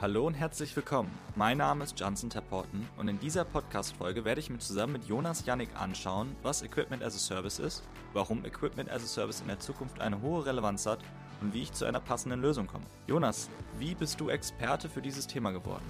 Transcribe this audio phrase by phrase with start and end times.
[0.00, 1.10] Hallo und herzlich willkommen.
[1.34, 5.44] Mein Name ist Johnson Tapporten und in dieser Podcast-Folge werde ich mir zusammen mit Jonas
[5.44, 7.82] Yannick anschauen, was Equipment as a Service ist,
[8.12, 11.00] warum Equipment as a Service in der Zukunft eine hohe Relevanz hat
[11.40, 12.84] und wie ich zu einer passenden Lösung komme.
[13.08, 15.82] Jonas, wie bist du Experte für dieses Thema geworden?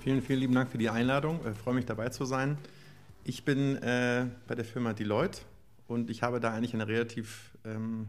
[0.00, 1.40] Vielen, vielen lieben Dank für die Einladung.
[1.50, 2.58] Ich freue mich dabei zu sein.
[3.24, 5.40] Ich bin äh, bei der Firma Deloitte
[5.86, 8.08] und ich habe da eigentlich ein relativ ähm,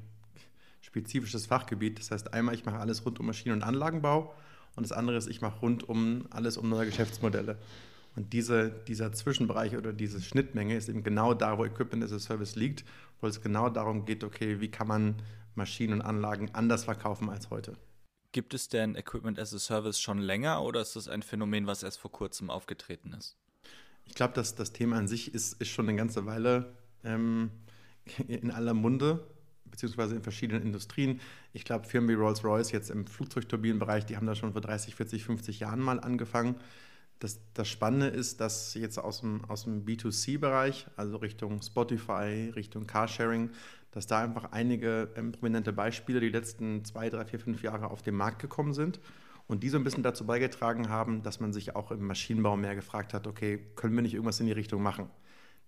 [0.81, 1.99] spezifisches Fachgebiet.
[1.99, 4.35] Das heißt, einmal ich mache alles rund um Maschinen- und Anlagenbau
[4.75, 7.57] und das andere ist, ich mache rund um alles um neue Geschäftsmodelle.
[8.15, 12.19] Und diese, dieser Zwischenbereich oder diese Schnittmenge ist eben genau da, wo Equipment as a
[12.19, 12.85] Service liegt,
[13.21, 15.15] wo es genau darum geht, okay, wie kann man
[15.55, 17.73] Maschinen und Anlagen anders verkaufen als heute.
[18.31, 21.83] Gibt es denn Equipment as a Service schon länger oder ist das ein Phänomen, was
[21.83, 23.37] erst vor kurzem aufgetreten ist?
[24.05, 27.51] Ich glaube, dass das Thema an sich ist, ist schon eine ganze Weile ähm,
[28.27, 29.27] in aller Munde
[29.73, 31.19] beziehungsweise in verschiedenen Industrien.
[31.51, 35.23] Ich glaube, Firmen wie Rolls-Royce jetzt im Flugzeugturbinenbereich, die haben da schon vor 30, 40,
[35.23, 36.57] 50 Jahren mal angefangen.
[37.17, 42.85] Das, das Spannende ist, dass jetzt aus dem, aus dem B2C-Bereich, also Richtung Spotify, Richtung
[42.85, 43.49] Carsharing,
[43.89, 48.03] dass da einfach einige ähm, prominente Beispiele die letzten zwei, drei, vier, fünf Jahre auf
[48.03, 48.99] den Markt gekommen sind
[49.47, 52.75] und die so ein bisschen dazu beigetragen haben, dass man sich auch im Maschinenbau mehr
[52.75, 55.09] gefragt hat, okay, können wir nicht irgendwas in die Richtung machen?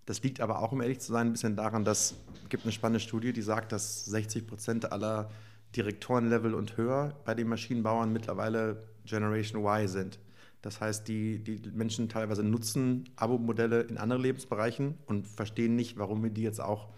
[0.06, 2.14] Das liegt aber auch, um ehrlich zu sein, ein bisschen daran, dass
[2.48, 5.30] gibt eine spannende Studie, die sagt, dass 60 Prozent aller
[5.74, 10.18] Direktorenlevel und höher bei den Maschinenbauern mittlerweile Generation Y sind.
[10.62, 16.22] Das heißt, die, die Menschen teilweise nutzen Abo-Modelle in anderen Lebensbereichen und verstehen nicht, warum
[16.22, 16.88] wir die jetzt auch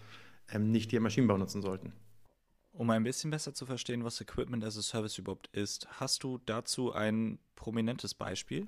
[0.51, 1.93] ähm, nicht hier im Maschinenbau nutzen sollten.
[2.71, 6.39] Um ein bisschen besser zu verstehen, was Equipment as a Service überhaupt ist, hast du
[6.45, 8.67] dazu ein prominentes Beispiel?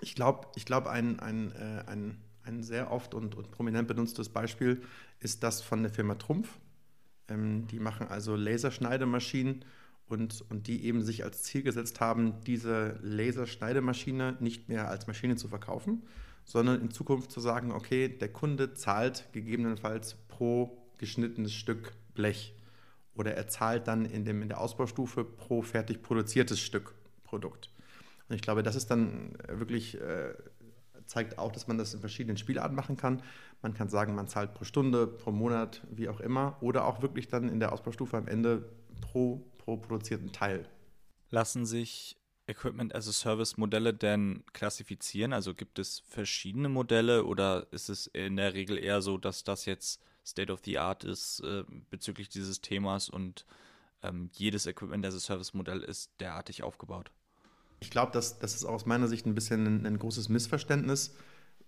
[0.00, 4.28] Ich glaube, ich glaub, ein, ein, äh, ein ein sehr oft und, und prominent benutztes
[4.28, 4.82] Beispiel
[5.20, 6.48] ist das von der Firma Trumpf.
[7.28, 9.64] Ähm, die machen also Laserschneidemaschinen
[10.08, 15.36] und, und die eben sich als Ziel gesetzt haben, diese Laserschneidemaschine nicht mehr als Maschine
[15.36, 16.02] zu verkaufen,
[16.44, 22.54] sondern in Zukunft zu sagen, okay, der Kunde zahlt gegebenenfalls pro geschnittenes Stück Blech
[23.14, 27.70] oder er zahlt dann in, dem, in der Ausbaustufe pro fertig produziertes Stück Produkt.
[28.28, 30.34] Und ich glaube, das ist dann wirklich äh,
[31.06, 33.22] zeigt auch, dass man das in verschiedenen Spielarten machen kann.
[33.62, 37.28] Man kann sagen, man zahlt pro Stunde, pro Monat, wie auch immer, oder auch wirklich
[37.28, 38.68] dann in der Ausbaustufe am Ende
[39.00, 40.68] pro, pro produzierten Teil.
[41.30, 45.32] Lassen sich Equipment as a Service Modelle denn klassifizieren?
[45.32, 49.64] Also gibt es verschiedene Modelle oder ist es in der Regel eher so, dass das
[49.64, 53.46] jetzt State of the Art ist äh, bezüglich dieses Themas und
[54.02, 57.10] ähm, jedes Equipment as a Service Modell ist derartig aufgebaut?
[57.80, 61.14] Ich glaube, das, das ist aus meiner Sicht ein bisschen ein, ein großes Missverständnis,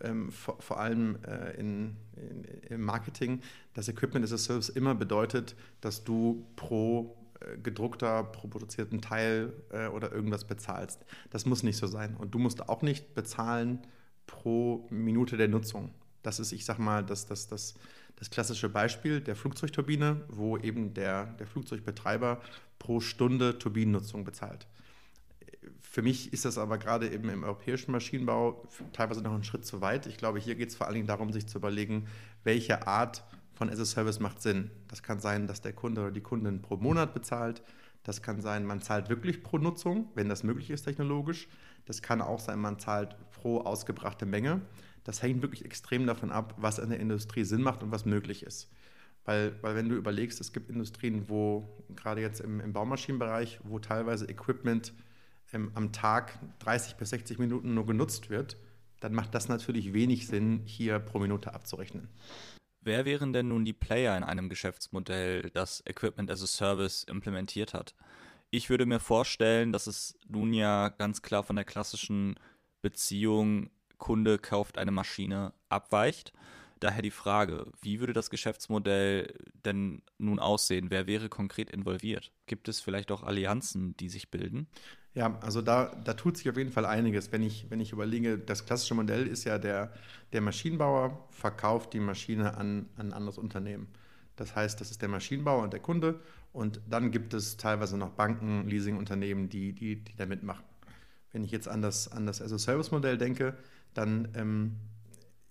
[0.01, 3.41] ähm, vor, vor, allem äh, in, in, im Marketing,
[3.75, 9.53] dass Equipment as a Service immer bedeutet, dass du pro äh, gedruckter, pro produzierten Teil
[9.71, 11.05] äh, oder irgendwas bezahlst.
[11.31, 12.17] Das muss nicht so sein.
[12.17, 13.81] Und du musst auch nicht bezahlen
[14.27, 15.93] pro Minute der Nutzung.
[16.23, 17.75] Das ist, ich sag mal, das, das, das,
[18.17, 22.41] das klassische Beispiel der Flugzeugturbine, wo eben der, der Flugzeugbetreiber
[22.79, 24.67] pro Stunde Turbinennutzung bezahlt.
[25.99, 29.81] Für mich ist das aber gerade eben im europäischen Maschinenbau teilweise noch einen Schritt zu
[29.81, 30.07] weit.
[30.07, 32.07] Ich glaube, hier geht es vor allen Dingen darum, sich zu überlegen,
[32.45, 34.71] welche Art von as a Service macht Sinn.
[34.87, 37.65] Das kann sein, dass der Kunde oder die Kundin pro Monat bezahlt.
[38.05, 41.49] Das kann sein, man zahlt wirklich pro Nutzung, wenn das möglich ist technologisch.
[41.85, 44.61] Das kann auch sein, man zahlt pro ausgebrachte Menge.
[45.03, 48.45] Das hängt wirklich extrem davon ab, was in der Industrie Sinn macht und was möglich
[48.45, 48.71] ist.
[49.25, 53.81] Weil, weil wenn du überlegst, es gibt Industrien, wo gerade jetzt im, im Baumaschinenbereich, wo
[53.81, 54.93] teilweise Equipment
[55.53, 58.57] ähm, am Tag 30 bis 60 Minuten nur genutzt wird,
[59.01, 62.09] dann macht das natürlich wenig Sinn, hier pro Minute abzurechnen.
[62.81, 67.75] Wer wären denn nun die Player in einem Geschäftsmodell, das Equipment as a Service implementiert
[67.75, 67.95] hat?
[68.51, 72.37] Ich würde mir vorstellen, dass es nun ja ganz klar von der klassischen
[72.81, 76.33] Beziehung Kunde kauft eine Maschine abweicht.
[76.81, 79.35] Daher die Frage, wie würde das Geschäftsmodell
[79.65, 80.91] denn nun aussehen?
[80.91, 82.33] Wer wäre konkret involviert?
[82.47, 84.69] Gibt es vielleicht auch Allianzen, die sich bilden?
[85.15, 87.33] Ja, also da, da tut sich auf jeden Fall einiges.
[87.33, 89.93] Wenn ich, wenn ich überlege, das klassische Modell ist ja, der,
[90.33, 93.89] der Maschinenbauer verkauft die Maschine an, an ein anderes Unternehmen.
[94.37, 96.21] Das heißt, das ist der Maschinenbauer und der Kunde.
[96.53, 100.65] Und dann gibt es teilweise noch Banken, Leasingunternehmen, die, die, die da mitmachen.
[101.33, 103.57] Wenn ich jetzt an das, an das As-a-Service-Modell denke,
[103.95, 104.77] dann ähm,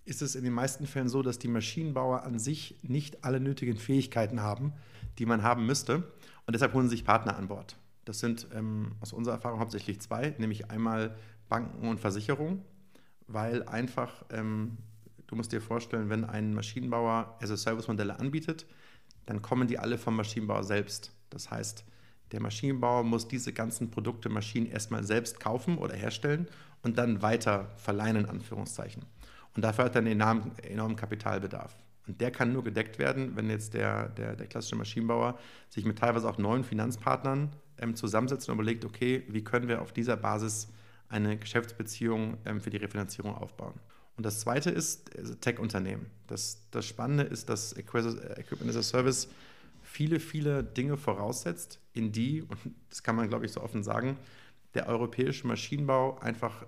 [0.08, 3.76] ist es in den meisten Fällen so, dass die Maschinenbauer an sich nicht alle nötigen
[3.76, 4.72] Fähigkeiten haben,
[5.18, 6.04] die man haben müsste.
[6.46, 7.76] Und deshalb holen sie sich Partner an Bord.
[8.06, 11.14] Das sind ähm, aus unserer Erfahrung hauptsächlich zwei, nämlich einmal
[11.50, 12.62] Banken und Versicherungen,
[13.26, 14.78] weil einfach, ähm,
[15.26, 18.64] du musst dir vorstellen, wenn ein Maschinenbauer as-a-Service-Modelle anbietet,
[19.26, 21.12] dann kommen die alle vom Maschinenbauer selbst.
[21.28, 21.84] Das heißt,
[22.32, 26.46] Der Maschinenbauer muss diese ganzen Produkte, Maschinen erstmal selbst kaufen oder herstellen
[26.82, 29.02] und dann weiter verleihen, in Anführungszeichen.
[29.58, 31.74] Und dafür hat er einen enormen, enormen Kapitalbedarf.
[32.06, 35.36] Und der kann nur gedeckt werden, wenn jetzt der, der, der klassische Maschinenbauer
[35.68, 39.92] sich mit teilweise auch neuen Finanzpartnern ähm, zusammensetzt und überlegt, okay, wie können wir auf
[39.92, 40.68] dieser Basis
[41.08, 43.74] eine Geschäftsbeziehung ähm, für die Refinanzierung aufbauen.
[44.16, 46.06] Und das zweite ist also Tech-Unternehmen.
[46.28, 49.28] Das, das Spannende ist, dass Equipment as a Service
[49.82, 52.60] viele, viele Dinge voraussetzt, in die, und
[52.90, 54.18] das kann man, glaube ich, so offen sagen,
[54.74, 56.64] der europäische Maschinenbau einfach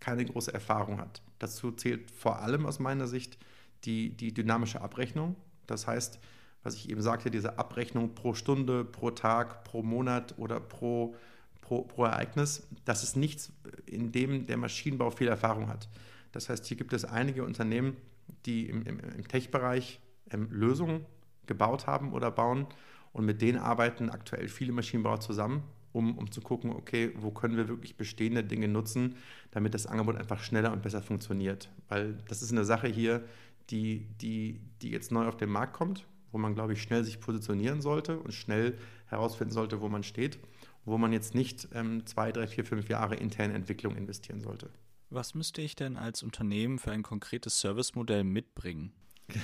[0.00, 1.22] keine große Erfahrung hat.
[1.38, 3.38] Dazu zählt vor allem aus meiner Sicht
[3.84, 5.36] die, die dynamische Abrechnung.
[5.66, 6.18] Das heißt,
[6.62, 11.14] was ich eben sagte, diese Abrechnung pro Stunde, pro Tag, pro Monat oder pro,
[11.60, 13.52] pro, pro Ereignis, das ist nichts,
[13.86, 15.88] in dem der Maschinenbau viel Erfahrung hat.
[16.32, 17.96] Das heißt, hier gibt es einige Unternehmen,
[18.44, 20.00] die im, im, im Tech-Bereich
[20.30, 21.06] ähm, Lösungen
[21.46, 22.66] gebaut haben oder bauen
[23.12, 25.62] und mit denen arbeiten aktuell viele Maschinenbauer zusammen,
[25.98, 29.16] um, um zu gucken, okay, wo können wir wirklich bestehende Dinge nutzen,
[29.50, 31.68] damit das Angebot einfach schneller und besser funktioniert.
[31.88, 33.24] Weil das ist eine Sache hier,
[33.70, 37.20] die, die, die jetzt neu auf den Markt kommt, wo man, glaube ich, schnell sich
[37.20, 40.38] positionieren sollte und schnell herausfinden sollte, wo man steht,
[40.84, 44.70] wo man jetzt nicht ähm, zwei, drei, vier, fünf Jahre interne Entwicklung investieren sollte.
[45.10, 48.92] Was müsste ich denn als Unternehmen für ein konkretes Servicemodell mitbringen?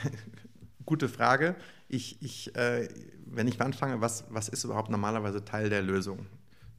[0.86, 1.56] Gute Frage.
[1.88, 2.88] Ich, ich, äh,
[3.26, 6.26] wenn ich anfange, was, was ist überhaupt normalerweise Teil der Lösung?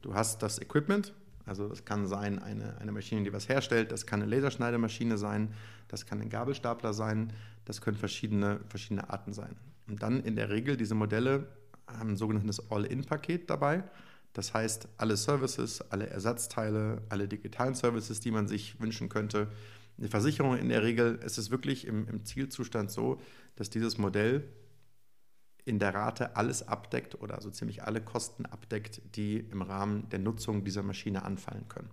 [0.06, 1.12] Du hast das Equipment,
[1.46, 5.52] also es kann sein eine, eine Maschine, die was herstellt, das kann eine Laserschneidemaschine sein,
[5.88, 7.32] das kann ein Gabelstapler sein,
[7.64, 9.56] das können verschiedene, verschiedene Arten sein.
[9.88, 11.48] Und dann in der Regel, diese Modelle
[11.88, 13.82] haben ein sogenanntes All-In-Paket dabei.
[14.32, 19.48] Das heißt, alle Services, alle Ersatzteile, alle digitalen Services, die man sich wünschen könnte.
[19.98, 23.20] Eine Versicherung in der Regel, es ist wirklich im, im Zielzustand so,
[23.56, 24.44] dass dieses Modell
[25.66, 30.20] in der Rate alles abdeckt oder so ziemlich alle Kosten abdeckt, die im Rahmen der
[30.20, 31.90] Nutzung dieser Maschine anfallen können.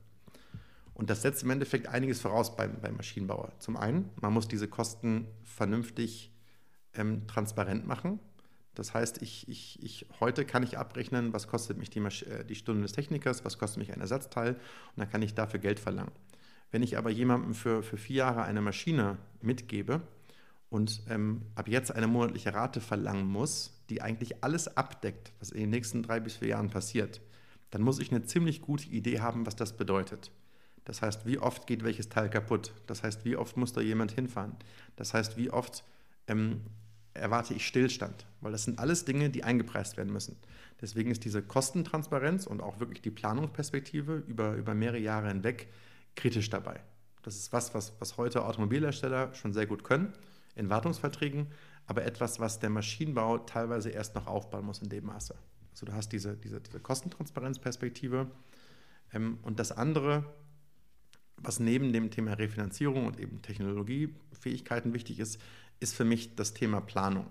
[0.94, 3.52] Und das setzt im Endeffekt einiges voraus beim, beim Maschinenbauer.
[3.58, 6.32] Zum einen, man muss diese Kosten vernünftig
[6.94, 8.20] ähm, transparent machen.
[8.76, 12.56] Das heißt, ich, ich, ich, heute kann ich abrechnen, was kostet mich die, äh, die
[12.56, 16.12] Stunde des Technikers, was kostet mich ein Ersatzteil und dann kann ich dafür Geld verlangen.
[16.70, 20.02] Wenn ich aber jemandem für, für vier Jahre eine Maschine mitgebe,
[20.74, 25.60] und ähm, ab jetzt eine monatliche Rate verlangen muss, die eigentlich alles abdeckt, was in
[25.60, 27.22] den nächsten drei bis vier Jahren passiert,
[27.70, 30.32] dann muss ich eine ziemlich gute Idee haben, was das bedeutet.
[30.84, 32.74] Das heißt, wie oft geht welches Teil kaputt?
[32.88, 34.56] Das heißt, wie oft muss da jemand hinfahren?
[34.96, 35.84] Das heißt, wie oft
[36.28, 36.62] ähm,
[37.14, 38.26] erwarte ich Stillstand?
[38.42, 40.38] Weil das sind alles Dinge, die eingepreist werden müssen.
[40.82, 45.68] Deswegen ist diese Kostentransparenz und auch wirklich die Planungsperspektive über, über mehrere Jahre hinweg
[46.16, 46.80] kritisch dabei.
[47.22, 50.14] Das ist was, was, was heute Automobilhersteller schon sehr gut können
[50.56, 51.48] in Wartungsverträgen,
[51.86, 55.36] aber etwas, was der Maschinenbau teilweise erst noch aufbauen muss in dem Maße.
[55.72, 58.30] Also du hast diese, diese, diese Kostentransparenzperspektive.
[59.12, 60.24] Ähm, und das andere,
[61.38, 65.42] was neben dem Thema Refinanzierung und eben Technologiefähigkeiten wichtig ist,
[65.80, 67.28] ist für mich das Thema Planung.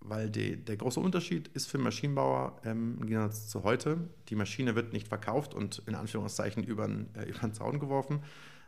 [0.00, 4.74] Weil die, der große Unterschied ist für Maschinenbauer ähm, im Gegensatz zu heute, die Maschine
[4.74, 8.22] wird nicht verkauft und in Anführungszeichen über, äh, den Zaun geworfen,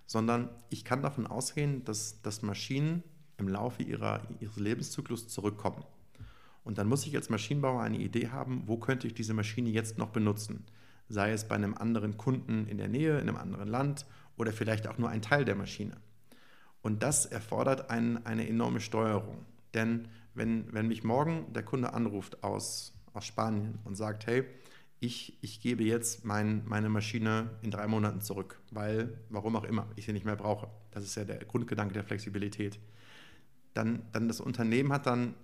[0.07, 3.03] sondern ich kann davon ausgehen, dass, dass Maschinen
[3.39, 5.85] im Laufe ihrer, ihres Lebenszyklus zurückkommen.
[6.65, 9.97] Und dann muss ich als Maschinenbauer eine Idee haben, wo könnte ich diese Maschine jetzt
[9.97, 10.67] noch benutzen.
[11.09, 14.05] Sei es bei einem anderen Kunden in der Nähe, in einem anderen Land
[14.37, 15.97] oder vielleicht auch nur ein Teil der Maschine.
[16.83, 19.47] Und das erfordert ein, eine enorme Steuerung.
[19.73, 24.45] Denn wenn, wenn mich morgen der Kunde anruft aus, aus Spanien und sagt, hey,
[25.01, 29.87] ich, ich gebe jetzt mein, meine Maschine in drei Monaten zurück, weil, warum auch immer,
[29.97, 30.69] ich sie nicht mehr brauche.
[30.91, 32.79] Das ist ja der Grundgedanke der Flexibilität
[33.79, 35.35] dann, dann das Unternehmen hat dann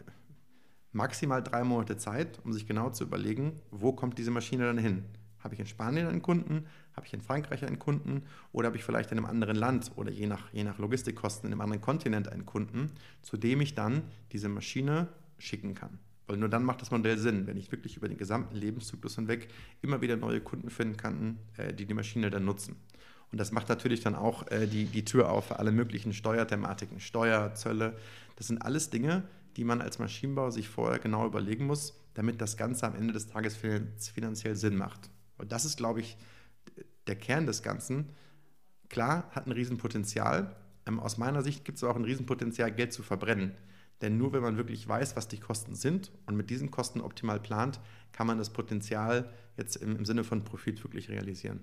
[0.93, 5.05] maximal drei Monate Zeit, um sich genau zu überlegen, wo kommt diese Maschine dann hin.
[5.39, 8.23] Habe ich in Spanien einen Kunden, habe ich in Frankreich einen Kunden
[8.53, 11.53] oder habe ich vielleicht in einem anderen Land oder je nach, je nach Logistikkosten in
[11.53, 12.91] einem anderen Kontinent einen Kunden,
[13.23, 15.99] zu dem ich dann diese Maschine schicken kann.
[16.27, 19.49] Weil nur dann macht das Modell Sinn, wenn ich wirklich über den gesamten Lebenszyklus hinweg
[19.83, 22.77] immer wieder neue Kunden finden kann, äh, die die Maschine dann nutzen.
[23.35, 27.01] Und das macht natürlich dann auch äh, die, die Tür auf für alle möglichen Steuerthematiken,
[27.01, 27.97] Steuer, Zölle.
[28.37, 32.57] Das sind alles Dinge, die man als Maschinenbauer sich vorher genau überlegen muss, damit das
[32.57, 35.11] Ganze am Ende des Tages finanziell Sinn macht.
[35.39, 36.17] Und das ist, glaube ich,
[37.07, 38.11] der Kern des Ganzen.
[38.89, 40.57] Klar, hat ein Riesenpotenzial.
[40.87, 43.53] Ähm, aus meiner Sicht gibt es auch ein Riesenpotenzial, Geld zu verbrennen.
[44.01, 47.41] Denn nur wenn man wirklich weiß, was die Kosten sind und mit diesen Kosten optimal
[47.41, 47.81] plant,
[48.13, 51.61] kann man das Potenzial jetzt im, im Sinne von Profit wirklich realisieren.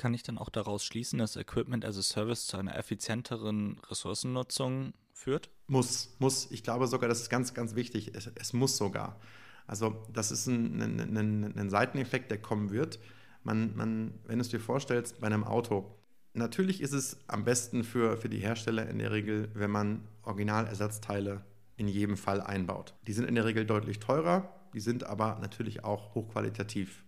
[0.00, 4.94] Kann ich dann auch daraus schließen, dass Equipment as a Service zu einer effizienteren Ressourcennutzung
[5.12, 5.50] führt?
[5.66, 6.50] Muss, muss.
[6.50, 8.14] Ich glaube sogar, das ist ganz, ganz wichtig.
[8.14, 9.20] Es, es muss sogar.
[9.66, 12.98] Also das ist ein, ein, ein, ein Seiteneffekt, der kommen wird.
[13.44, 15.94] Man, man, wenn du es dir vorstellst, bei einem Auto,
[16.32, 21.44] natürlich ist es am besten für, für die Hersteller in der Regel, wenn man Originalersatzteile
[21.76, 22.94] in jedem Fall einbaut.
[23.06, 27.04] Die sind in der Regel deutlich teurer, die sind aber natürlich auch hochqualitativ.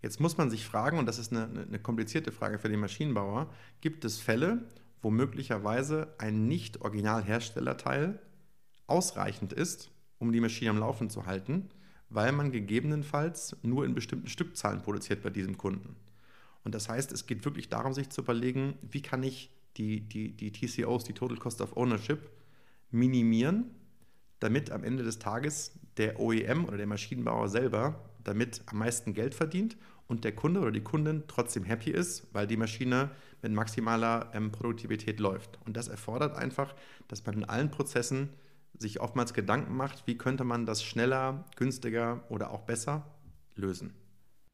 [0.00, 3.52] Jetzt muss man sich fragen, und das ist eine, eine komplizierte Frage für den Maschinenbauer,
[3.80, 4.64] gibt es Fälle,
[5.02, 8.20] wo möglicherweise ein Nicht-Originalherstellerteil
[8.86, 11.68] ausreichend ist, um die Maschine am Laufen zu halten,
[12.10, 15.96] weil man gegebenenfalls nur in bestimmten Stückzahlen produziert bei diesem Kunden.
[16.64, 20.36] Und das heißt, es geht wirklich darum, sich zu überlegen, wie kann ich die, die,
[20.36, 22.30] die TCOs, die Total Cost of Ownership,
[22.90, 23.70] minimieren,
[24.40, 29.34] damit am Ende des Tages der OEM oder der Maschinenbauer selber damit am meisten Geld
[29.34, 29.76] verdient
[30.06, 33.10] und der Kunde oder die Kundin trotzdem happy ist, weil die Maschine
[33.42, 35.58] mit maximaler ähm, Produktivität läuft.
[35.64, 36.74] Und das erfordert einfach,
[37.08, 38.30] dass man in allen Prozessen
[38.78, 43.06] sich oftmals Gedanken macht, wie könnte man das schneller, günstiger oder auch besser
[43.54, 43.94] lösen.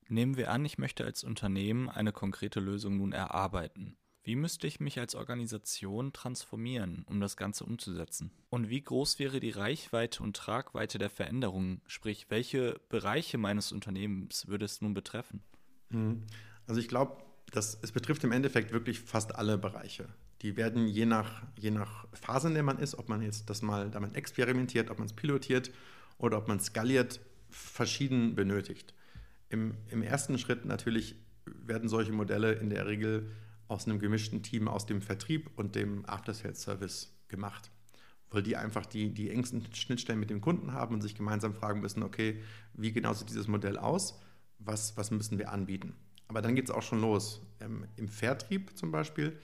[0.09, 3.97] Nehmen wir an, ich möchte als Unternehmen eine konkrete Lösung nun erarbeiten.
[4.27, 8.31] Wie müsste ich mich als Organisation transformieren, um das Ganze umzusetzen?
[8.49, 11.83] Und wie groß wäre die Reichweite und Tragweite der Veränderungen?
[11.87, 15.43] Sprich, welche Bereiche meines Unternehmens würde es nun betreffen?
[15.91, 16.23] Mhm.
[16.67, 20.09] Also ich glaube, es betrifft im Endeffekt wirklich fast alle Bereiche.
[20.41, 23.61] Die werden je nach, je nach Phase, in der man ist, ob man jetzt das
[23.61, 25.71] mal damit experimentiert, ob man es pilotiert
[26.17, 28.95] oder ob man skaliert, verschieden benötigt.
[29.51, 31.15] Im, Im ersten Schritt natürlich
[31.45, 33.31] werden solche Modelle in der Regel
[33.69, 37.71] aus einem gemischten Team aus dem Vertrieb und dem After-Sales-Service gemacht,
[38.31, 41.81] weil die einfach die, die engsten Schnittstellen mit dem Kunden haben und sich gemeinsam fragen
[41.81, 42.43] müssen, okay,
[42.75, 44.21] wie genau sieht dieses Modell aus,
[44.59, 45.95] was, was müssen wir anbieten.
[46.29, 47.41] Aber dann geht es auch schon los.
[47.61, 49.39] Ähm, Im Vertrieb zum Beispiel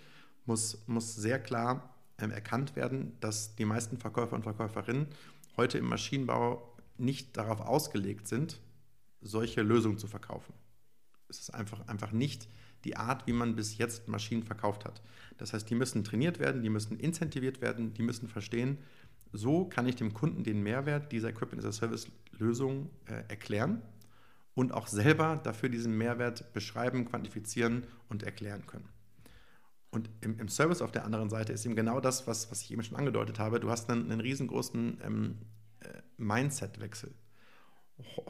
[0.46, 5.08] muss, muss sehr klar ähm, erkannt werden, dass die meisten Verkäufer und Verkäuferinnen
[5.56, 8.60] heute im Maschinenbau nicht darauf ausgelegt sind,
[9.20, 10.54] solche Lösungen zu verkaufen.
[11.28, 12.48] Es ist einfach, einfach nicht
[12.84, 15.02] die Art, wie man bis jetzt Maschinen verkauft hat.
[15.38, 18.78] Das heißt, die müssen trainiert werden, die müssen incentiviert werden, die müssen verstehen,
[19.32, 22.08] so kann ich dem Kunden den Mehrwert dieser Equipment as a Service
[22.38, 23.82] Lösung äh, erklären
[24.54, 28.88] und auch selber dafür diesen Mehrwert beschreiben, quantifizieren und erklären können.
[29.90, 32.70] Und im, im, Service auf der anderen Seite ist eben genau das, was, was ich
[32.70, 33.58] eben schon angedeutet habe.
[33.58, 35.38] Du hast einen, einen riesengroßen ähm,
[35.80, 37.12] äh, Mindset-Wechsel.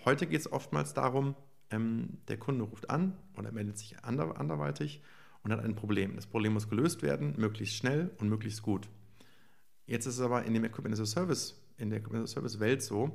[0.04, 1.37] Heute geht es oftmals darum,
[1.70, 5.02] ähm, der Kunde ruft an oder meldet sich ander, anderweitig
[5.42, 6.16] und hat ein Problem.
[6.16, 8.88] Das Problem muss gelöst werden, möglichst schnell und möglichst gut.
[9.86, 12.34] Jetzt ist es aber in dem Equipment as a Service, in der Equipment as a
[12.34, 13.10] Service Welt so,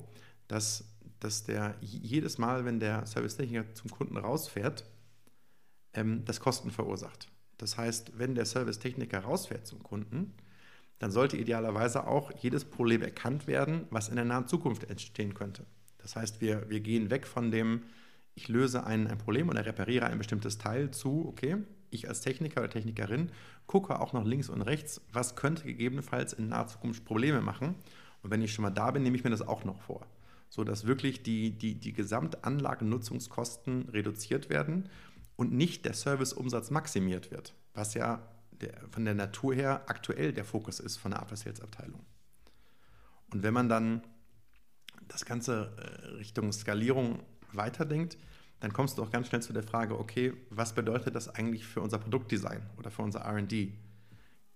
[0.47, 0.83] dass,
[1.19, 4.85] dass der jedes Mal, wenn der Servicetechniker zum Kunden rausfährt,
[5.93, 7.29] ähm, das Kosten verursacht.
[7.57, 10.33] Das heißt, wenn der Servicetechniker rausfährt zum Kunden,
[10.99, 15.65] dann sollte idealerweise auch jedes Problem erkannt werden, was in der nahen Zukunft entstehen könnte.
[15.97, 17.83] Das heißt, wir, wir gehen weg von dem,
[18.35, 21.57] ich löse ein, ein Problem oder repariere ein bestimmtes Teil zu, okay,
[21.89, 23.31] ich als Techniker oder Technikerin
[23.65, 27.75] gucke auch noch links und rechts, was könnte gegebenenfalls in naher Zukunft Probleme machen.
[28.21, 30.05] Und wenn ich schon mal da bin, nehme ich mir das auch noch vor.
[30.49, 34.89] So dass wirklich die, die, die Gesamtanlagennutzungskosten reduziert werden
[35.37, 40.45] und nicht der Serviceumsatz maximiert wird, was ja der, von der Natur her aktuell der
[40.45, 42.05] Fokus ist von der After-Sales-Abteilung.
[43.33, 44.01] Und wenn man dann
[45.07, 47.19] das Ganze äh, Richtung Skalierung
[47.57, 48.17] weiterdenkt,
[48.59, 51.81] dann kommst du auch ganz schnell zu der Frage, okay, was bedeutet das eigentlich für
[51.81, 53.69] unser Produktdesign oder für unser RD?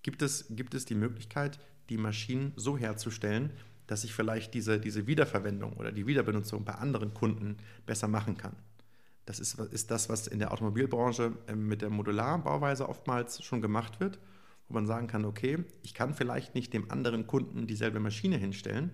[0.02, 1.58] Gibt es, gibt es die Möglichkeit,
[1.90, 3.50] die Maschinen so herzustellen,
[3.86, 8.56] dass ich vielleicht diese, diese Wiederverwendung oder die Wiederbenutzung bei anderen Kunden besser machen kann?
[9.26, 14.00] Das ist, ist das, was in der Automobilbranche ähm, mit der Modularbauweise oftmals schon gemacht
[14.00, 14.18] wird,
[14.68, 18.92] wo man sagen kann, okay, ich kann vielleicht nicht dem anderen Kunden dieselbe Maschine hinstellen,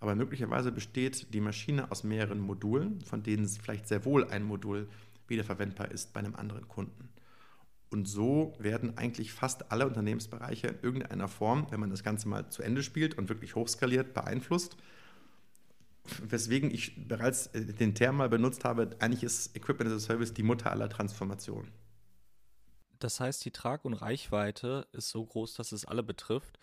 [0.00, 4.88] aber möglicherweise besteht die Maschine aus mehreren Modulen, von denen vielleicht sehr wohl ein Modul
[5.26, 7.08] wiederverwendbar ist bei einem anderen Kunden.
[7.90, 12.48] Und so werden eigentlich fast alle Unternehmensbereiche in irgendeiner Form, wenn man das Ganze mal
[12.50, 14.76] zu Ende spielt und wirklich hochskaliert, beeinflusst.
[16.22, 20.32] Weswegen ich bereits äh, den Term mal benutzt habe, eigentlich ist Equipment as a Service
[20.32, 21.70] die Mutter aller Transformationen.
[22.98, 26.58] Das heißt, die Trag- und Reichweite ist so groß, dass es alle betrifft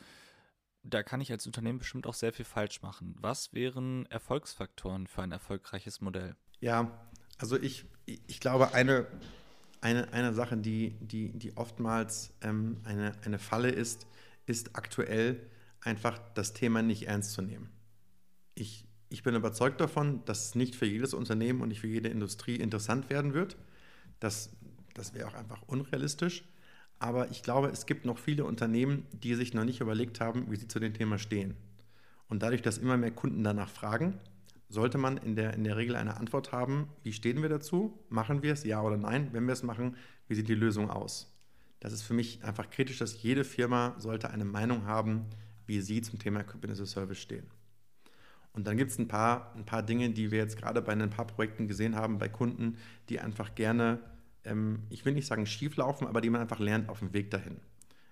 [0.88, 3.15] da kann ich als Unternehmen bestimmt auch sehr viel falsch machen.
[3.20, 6.36] Was wären Erfolgsfaktoren für ein erfolgreiches Modell?
[6.60, 6.92] Ja,
[7.38, 9.08] also ich, ich glaube, eine,
[9.82, 14.08] eine, eine Sache, die, die, die oftmals ähm, eine, eine Falle ist,
[14.46, 15.42] ist aktuell
[15.82, 17.70] einfach das Thema nicht ernst zu nehmen.
[18.54, 22.10] Ich, ich bin überzeugt davon, dass es nicht für jedes Unternehmen und nicht für jede
[22.10, 23.58] Industrie interessant werden wird.
[24.20, 24.50] Das,
[24.94, 26.44] das wäre auch einfach unrealistisch.
[26.99, 30.55] Aber ich glaube, es gibt noch viele Unternehmen, die sich noch nicht überlegt haben, wie
[30.55, 31.55] sie zu dem Thema stehen.
[32.27, 34.19] Und dadurch, dass immer mehr Kunden danach fragen,
[34.69, 37.99] sollte man in der, in der Regel eine Antwort haben, wie stehen wir dazu?
[38.09, 39.29] Machen wir es, ja oder nein?
[39.31, 39.95] Wenn wir es machen,
[40.27, 41.31] wie sieht die Lösung aus?
[41.79, 45.25] Das ist für mich einfach kritisch, dass jede Firma sollte eine Meinung haben,
[45.67, 47.45] wie sie zum Thema Equipment as a Service stehen.
[48.53, 51.09] Und dann gibt es ein paar, ein paar Dinge, die wir jetzt gerade bei ein
[51.09, 52.77] paar Projekten gesehen haben, bei Kunden,
[53.09, 53.99] die einfach gerne,
[54.45, 57.31] ähm, ich will nicht sagen schief laufen, aber die man einfach lernt auf dem Weg
[57.31, 57.57] dahin.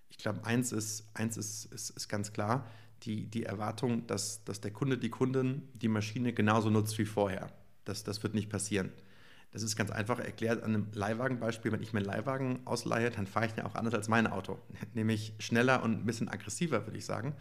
[0.10, 2.68] Ich glaube, eins ist, eins ist, ist, ist ganz klar,
[3.04, 7.52] die, die Erwartung, dass, dass der Kunde, die Kundin die Maschine genauso nutzt wie vorher.
[7.86, 8.92] Das, das wird nicht passieren.
[9.52, 11.72] Das ist ganz einfach erklärt an einem Leihwagenbeispiel.
[11.72, 14.60] Wenn ich mir einen Leihwagen ausleihe, dann fahre ich ja auch anders als mein Auto.
[14.94, 17.36] Nämlich schneller und ein bisschen aggressiver, würde ich sagen.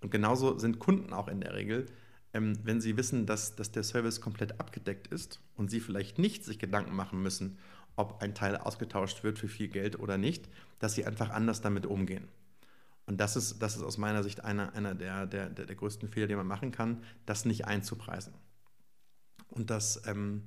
[0.00, 1.86] Und genauso sind Kunden auch in der Regel,
[2.32, 6.44] ähm, wenn sie wissen, dass, dass der Service komplett abgedeckt ist und sie vielleicht nicht
[6.44, 7.58] sich Gedanken machen müssen,
[7.96, 11.86] ob ein Teil ausgetauscht wird für viel Geld oder nicht, dass sie einfach anders damit
[11.86, 12.28] umgehen.
[13.06, 16.28] Und das ist, das ist aus meiner Sicht einer, einer der, der, der, größten Fehler,
[16.28, 18.32] die man machen kann, das nicht einzupreisen.
[19.48, 20.44] Und das, ähm,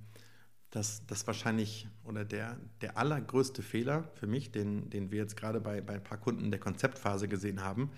[0.69, 5.59] das, das wahrscheinlich oder der, der allergrößte Fehler für mich, den, den wir jetzt gerade
[5.59, 7.91] bei, bei ein paar Kunden der Konzeptphase gesehen haben,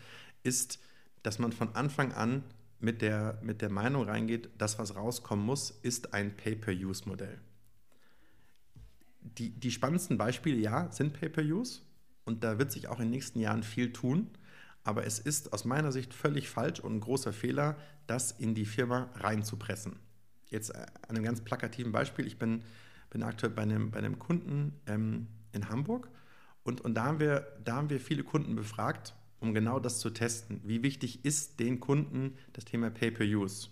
[0.44, 0.80] ist,
[1.22, 2.44] dass man von Anfang an
[2.80, 7.40] mit der, mit der Meinung reingeht, das, was rauskommen muss, ist ein Pay-per-Use-Modell.
[9.38, 11.82] Die, die spannendsten Beispiele, ja, sind Pay-per-Use
[12.26, 14.30] und da wird sich auch in den nächsten Jahren viel tun.
[14.84, 18.66] Aber es ist aus meiner Sicht völlig falsch und ein großer Fehler, das in die
[18.66, 19.98] Firma reinzupressen.
[20.50, 22.28] Jetzt äh, an einem ganz plakativen Beispiel.
[22.28, 22.62] Ich bin,
[23.10, 26.10] bin aktuell bei einem, bei einem Kunden ähm, in Hamburg
[26.66, 30.10] und, und da, haben wir, da haben wir viele Kunden befragt, um genau das zu
[30.10, 30.62] testen.
[30.64, 33.70] Wie wichtig ist den Kunden das Thema Pay-per-Use?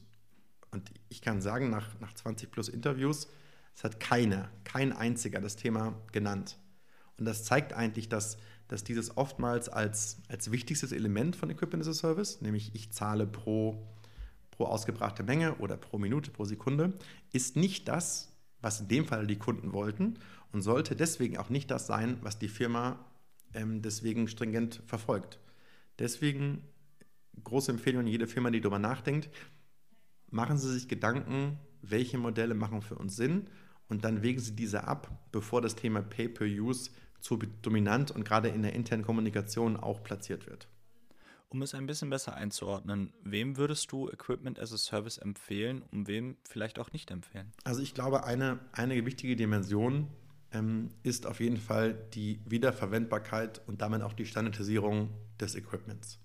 [0.71, 3.27] Und ich kann sagen, nach, nach 20 plus Interviews,
[3.75, 6.57] es hat keiner, kein einziger das Thema genannt.
[7.17, 8.37] Und das zeigt eigentlich, dass
[8.67, 13.27] dass dieses oftmals als, als wichtigstes Element von Equipment as a Service, nämlich ich zahle
[13.27, 13.87] pro,
[14.51, 16.93] pro ausgebrachte Menge oder pro Minute, pro Sekunde,
[17.31, 20.17] ist nicht das, was in dem Fall die Kunden wollten
[20.51, 23.05] und sollte deswegen auch nicht das sein, was die Firma
[23.53, 25.39] ähm, deswegen stringent verfolgt.
[25.99, 26.63] Deswegen
[27.43, 29.29] große Empfehlung an jede Firma, die darüber nachdenkt,
[30.31, 33.47] machen Sie sich Gedanken, welche Modelle machen für uns Sinn
[33.89, 38.63] und dann wägen Sie diese ab, bevor das Thema Pay-per-Use zu dominant und gerade in
[38.63, 40.67] der internen Kommunikation auch platziert wird.
[41.49, 46.07] Um es ein bisschen besser einzuordnen, wem würdest du Equipment as a Service empfehlen und
[46.07, 47.53] wem vielleicht auch nicht empfehlen?
[47.63, 50.07] Also ich glaube, eine, eine wichtige Dimension
[50.51, 56.19] ähm, ist auf jeden Fall die Wiederverwendbarkeit und damit auch die Standardisierung des Equipments.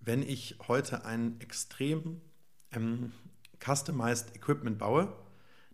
[0.00, 2.22] Wenn ich heute ein extrem
[2.72, 3.12] ähm,
[3.62, 5.12] customized Equipment baue,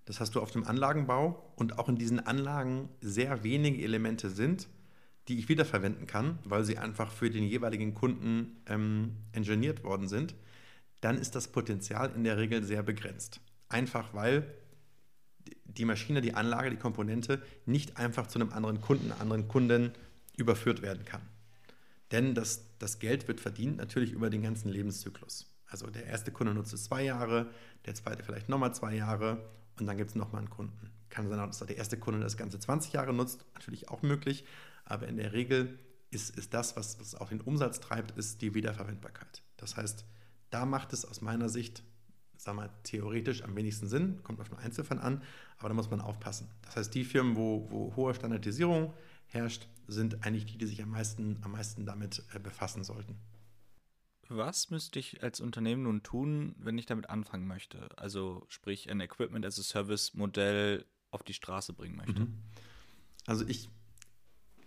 [0.04, 4.68] das hast du auf dem Anlagenbau und auch in diesen Anlagen sehr wenige Elemente sind,
[5.28, 10.34] die ich wiederverwenden kann, weil sie einfach für den jeweiligen Kunden ähm, engineert worden sind,
[11.00, 13.40] dann ist das Potenzial in der Regel sehr begrenzt.
[13.68, 14.52] Einfach weil
[15.64, 19.92] die Maschine, die Anlage, die Komponente nicht einfach zu einem anderen Kunden, anderen Kunden
[20.36, 21.22] überführt werden kann.
[22.10, 25.51] Denn das, das Geld wird verdient natürlich über den ganzen Lebenszyklus.
[25.72, 27.50] Also der erste Kunde nutzt es zwei Jahre,
[27.86, 30.90] der zweite vielleicht nochmal zwei Jahre und dann gibt es nochmal einen Kunden.
[31.08, 34.44] Kann sein, dass der erste Kunde das Ganze 20 Jahre nutzt, natürlich auch möglich,
[34.84, 35.78] aber in der Regel
[36.10, 39.42] ist, ist das, was, was auch den Umsatz treibt, ist die Wiederverwendbarkeit.
[39.56, 40.04] Das heißt,
[40.50, 41.82] da macht es aus meiner Sicht,
[42.36, 45.22] sagen wir theoretisch am wenigsten Sinn, kommt auf den Einzelfall an,
[45.56, 46.50] aber da muss man aufpassen.
[46.60, 48.92] Das heißt, die Firmen, wo, wo hohe Standardisierung
[49.26, 53.16] herrscht, sind eigentlich die, die sich am meisten, am meisten damit äh, befassen sollten.
[54.28, 57.88] Was müsste ich als Unternehmen nun tun, wenn ich damit anfangen möchte?
[57.96, 62.20] Also sprich ein Equipment as a Service Modell auf die Straße bringen möchte.
[62.20, 62.38] Mhm.
[63.26, 63.68] Also ich,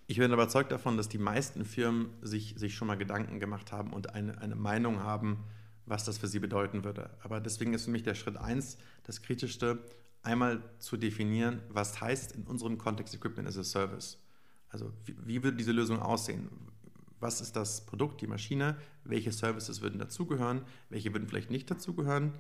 [0.07, 3.91] ich bin überzeugt davon, dass die meisten Firmen sich, sich schon mal Gedanken gemacht haben
[3.91, 5.43] und eine, eine Meinung haben,
[5.85, 7.17] was das für sie bedeuten würde.
[7.21, 9.83] Aber deswegen ist für mich der Schritt 1 das Kritischste,
[10.23, 14.17] einmal zu definieren, was heißt in unserem Kontext Equipment as a Service.
[14.69, 16.49] Also wie, wie würde diese Lösung aussehen?
[17.25, 22.33] Was ist das Produkt, die Maschine, welche Services würden dazugehören, welche würden vielleicht nicht dazugehören,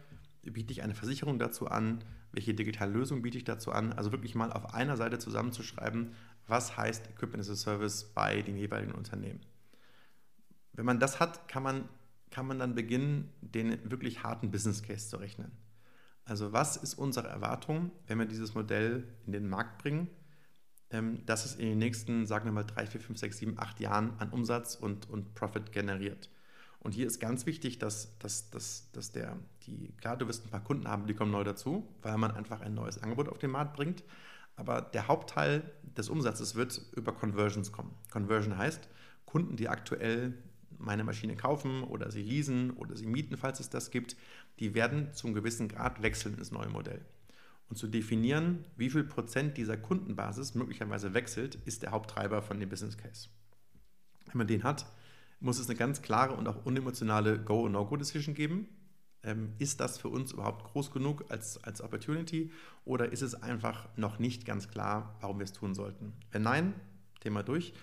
[0.43, 3.93] biete ich eine Versicherung dazu an, welche digitale Lösung biete ich dazu an.
[3.93, 6.11] Also wirklich mal auf einer Seite zusammenzuschreiben,
[6.45, 9.39] was heißt Equipment as a Service bei den jeweiligen Unternehmen.
[10.73, 11.89] Wenn man das hat, kann man,
[12.29, 15.51] kann man dann beginnen, den wirklich harten Business Case zu rechnen.
[16.25, 20.09] Also was ist unsere Erwartung, wenn wir dieses Modell in den Markt bringen?
[20.91, 23.79] Ähm, dass es in den nächsten, sagen wir mal, drei, vier, fünf, sechs, sieben, acht
[23.79, 26.29] Jahren an Umsatz und, und Profit generiert.
[26.79, 30.51] Und hier ist ganz wichtig, dass, dass, dass, dass der, die, klar, du wirst ein
[30.51, 33.49] paar Kunden haben, die kommen neu dazu, weil man einfach ein neues Angebot auf den
[33.49, 34.03] Markt bringt.
[34.55, 35.63] Aber der Hauptteil
[35.97, 37.95] des Umsatzes wird über Conversions kommen.
[38.11, 38.87] Conversion heißt,
[39.25, 40.35] Kunden, die aktuell
[40.77, 44.15] meine Maschine kaufen oder sie leasen oder sie mieten, falls es das gibt,
[44.59, 47.03] die werden zum gewissen Grad wechseln ins neue Modell.
[47.67, 52.69] Und zu definieren, wie viel Prozent dieser Kundenbasis möglicherweise wechselt, ist der Haupttreiber von dem
[52.69, 53.29] Business Case.
[54.27, 54.85] Wenn man den hat,
[55.39, 58.67] muss es eine ganz klare und auch unemotionale Go- und No-Go-Decision geben.
[59.23, 62.51] Ähm, ist das für uns überhaupt groß genug als, als Opportunity
[62.83, 66.13] oder ist es einfach noch nicht ganz klar, warum wir es tun sollten?
[66.31, 66.75] Wenn nein,
[67.21, 67.73] Thema durch.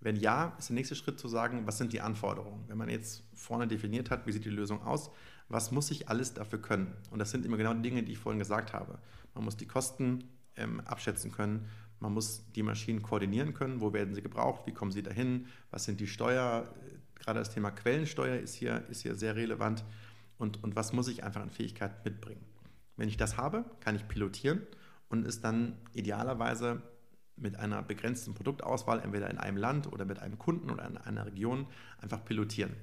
[0.00, 2.64] Wenn ja, ist der nächste Schritt zu sagen, was sind die Anforderungen?
[2.68, 5.10] Wenn man jetzt vorne definiert hat, wie sieht die Lösung aus,
[5.50, 6.94] was muss ich alles dafür können?
[7.10, 8.98] Und das sind immer genau die Dinge, die ich vorhin gesagt habe.
[9.34, 10.24] Man muss die Kosten
[10.56, 14.90] ähm, abschätzen können, man muss die Maschinen koordinieren können, wo werden sie gebraucht, wie kommen
[14.90, 16.72] sie dahin, was sind die Steuer,
[17.16, 19.84] gerade das Thema Quellensteuer ist hier, ist hier sehr relevant
[20.38, 22.44] und, und was muss ich einfach an Fähigkeit mitbringen.
[22.96, 24.62] Wenn ich das habe, kann ich pilotieren
[25.08, 26.82] und es dann idealerweise
[27.36, 31.26] mit einer begrenzten Produktauswahl, entweder in einem Land oder mit einem Kunden oder in einer
[31.26, 31.66] Region,
[31.98, 32.74] einfach pilotieren.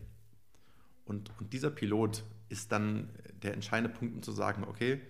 [1.08, 3.10] Und, und dieser Pilot ist dann
[3.42, 5.02] der entscheidende Punkt, um zu sagen, okay,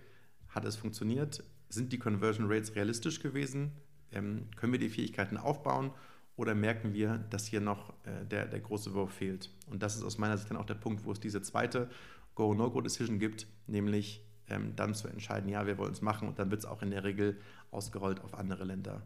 [0.48, 1.42] hat es funktioniert?
[1.68, 3.72] Sind die Conversion Rates realistisch gewesen?
[4.12, 5.90] Ähm, können wir die Fähigkeiten aufbauen?
[6.36, 9.50] Oder merken wir, dass hier noch äh, der, der große Wurf fehlt?
[9.66, 11.90] Und das ist aus meiner Sicht dann auch der Punkt, wo es diese zweite
[12.36, 16.60] Go-No-Go-Decision gibt, nämlich ähm, dann zu entscheiden, ja, wir wollen es machen und dann wird
[16.60, 17.38] es auch in der Regel
[17.70, 19.02] ausgerollt auf andere Länder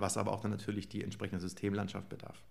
[0.00, 2.42] was aber auch dann natürlich die entsprechende Systemlandschaft bedarf.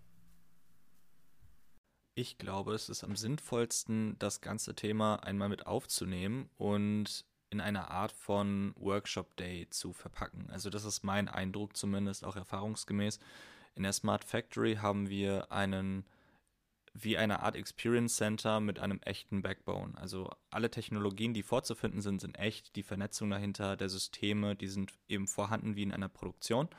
[2.16, 7.90] Ich glaube, es ist am sinnvollsten, das ganze Thema einmal mit aufzunehmen und in einer
[7.90, 10.48] Art von Workshop Day zu verpacken.
[10.52, 13.20] Also das ist mein Eindruck zumindest, auch erfahrungsgemäß.
[13.76, 16.06] In der Smart Factory haben wir einen
[16.96, 19.98] wie eine Art Experience Center mit einem echten Backbone.
[19.98, 22.76] Also alle Technologien, die vorzufinden sind, sind echt.
[22.76, 26.70] Die Vernetzung dahinter der Systeme, die sind eben vorhanden wie in einer Produktion.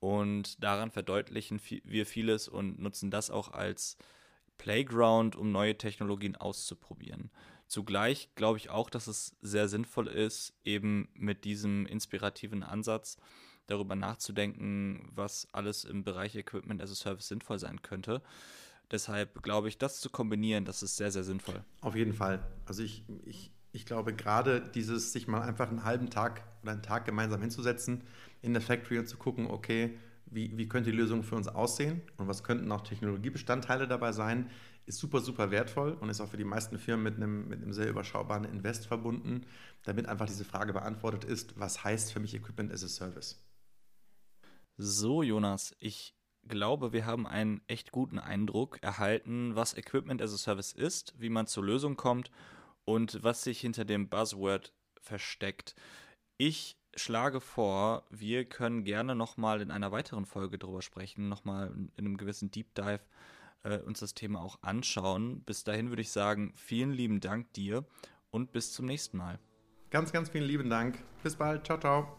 [0.00, 3.98] Und daran verdeutlichen wir vieles und nutzen das auch als
[4.62, 7.32] Playground, um neue Technologien auszuprobieren.
[7.66, 13.16] Zugleich glaube ich auch, dass es sehr sinnvoll ist, eben mit diesem inspirativen Ansatz
[13.66, 18.22] darüber nachzudenken, was alles im Bereich Equipment as a Service sinnvoll sein könnte.
[18.92, 21.64] Deshalb glaube ich, das zu kombinieren, das ist sehr, sehr sinnvoll.
[21.80, 22.40] Auf jeden Fall.
[22.64, 26.82] Also ich, ich, ich glaube, gerade dieses, sich mal einfach einen halben Tag oder einen
[26.82, 28.04] Tag gemeinsam hinzusetzen,
[28.42, 29.98] in der Factory und zu gucken, okay,
[30.34, 34.50] wie, wie könnte die Lösung für uns aussehen und was könnten auch Technologiebestandteile dabei sein,
[34.86, 37.72] ist super, super wertvoll und ist auch für die meisten Firmen mit einem, mit einem
[37.72, 39.46] sehr überschaubaren Invest verbunden,
[39.84, 43.38] damit einfach diese Frage beantwortet ist, was heißt für mich Equipment as a Service?
[44.76, 46.16] So, Jonas, ich
[46.48, 51.28] glaube, wir haben einen echt guten Eindruck erhalten, was Equipment as a Service ist, wie
[51.28, 52.30] man zur Lösung kommt
[52.84, 55.74] und was sich hinter dem Buzzword versteckt.
[56.38, 62.06] Ich schlage vor, wir können gerne nochmal in einer weiteren Folge drüber sprechen, nochmal in
[62.06, 63.00] einem gewissen Deep Dive
[63.64, 65.42] äh, uns das Thema auch anschauen.
[65.42, 67.84] Bis dahin würde ich sagen, vielen lieben Dank dir
[68.30, 69.38] und bis zum nächsten Mal.
[69.90, 71.02] Ganz, ganz vielen lieben Dank.
[71.22, 71.66] Bis bald.
[71.66, 72.18] Ciao, ciao.